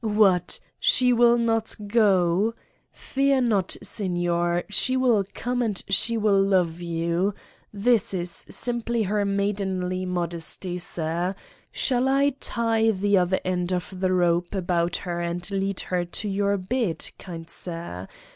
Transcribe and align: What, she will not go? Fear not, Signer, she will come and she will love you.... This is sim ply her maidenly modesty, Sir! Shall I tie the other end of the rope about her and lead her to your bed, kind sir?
What, 0.23 0.59
she 0.79 1.13
will 1.13 1.37
not 1.37 1.75
go? 1.85 2.55
Fear 2.91 3.41
not, 3.41 3.77
Signer, 3.83 4.63
she 4.67 4.97
will 4.97 5.23
come 5.35 5.61
and 5.61 5.79
she 5.89 6.17
will 6.17 6.41
love 6.41 6.81
you.... 6.81 7.35
This 7.71 8.11
is 8.11 8.47
sim 8.49 8.81
ply 8.81 9.03
her 9.03 9.23
maidenly 9.25 10.07
modesty, 10.07 10.79
Sir! 10.79 11.35
Shall 11.71 12.07
I 12.09 12.31
tie 12.39 12.89
the 12.89 13.19
other 13.19 13.39
end 13.45 13.71
of 13.71 13.99
the 13.99 14.11
rope 14.11 14.55
about 14.55 14.95
her 14.95 15.19
and 15.21 15.47
lead 15.51 15.81
her 15.81 16.03
to 16.03 16.27
your 16.27 16.57
bed, 16.57 17.11
kind 17.19 17.47
sir? 17.47 18.07